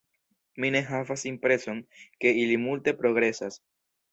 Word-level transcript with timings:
Mi 0.63 0.69
ne 0.75 0.81
havas 0.87 1.25
impreson, 1.31 1.83
ke 2.25 2.35
ili 2.45 2.59
multe 2.67 2.95
progresas. 3.03 3.63